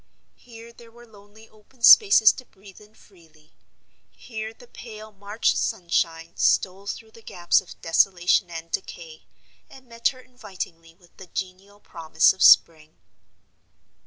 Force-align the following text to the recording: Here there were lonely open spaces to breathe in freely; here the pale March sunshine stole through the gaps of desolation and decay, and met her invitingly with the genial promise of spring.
Here 0.37 0.73
there 0.73 0.89
were 0.89 1.05
lonely 1.05 1.47
open 1.47 1.83
spaces 1.83 2.31
to 2.31 2.45
breathe 2.45 2.81
in 2.81 2.95
freely; 2.95 3.51
here 4.15 4.51
the 4.51 4.65
pale 4.65 5.11
March 5.11 5.55
sunshine 5.55 6.35
stole 6.37 6.87
through 6.87 7.11
the 7.11 7.21
gaps 7.21 7.61
of 7.61 7.79
desolation 7.83 8.49
and 8.49 8.71
decay, 8.71 9.21
and 9.69 9.85
met 9.87 10.07
her 10.07 10.19
invitingly 10.19 10.95
with 10.95 11.15
the 11.17 11.27
genial 11.27 11.79
promise 11.79 12.33
of 12.33 12.41
spring. 12.41 12.95